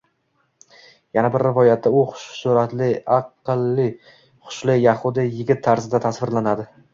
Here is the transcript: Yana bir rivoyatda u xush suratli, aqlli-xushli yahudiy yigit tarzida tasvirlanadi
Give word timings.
Yana 1.17 1.29
bir 1.33 1.43
rivoyatda 1.47 1.91
u 1.97 2.01
xush 2.13 2.23
suratli, 2.37 2.87
aqlli-xushli 3.17 4.79
yahudiy 4.87 5.31
yigit 5.43 5.63
tarzida 5.69 6.03
tasvirlanadi 6.09 6.69